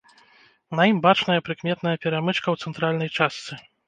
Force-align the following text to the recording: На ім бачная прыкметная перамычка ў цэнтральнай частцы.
На 0.77 0.85
ім 0.91 0.97
бачная 1.05 1.43
прыкметная 1.49 1.93
перамычка 2.05 2.47
ў 2.57 2.65
цэнтральнай 2.65 3.13
частцы. 3.19 3.59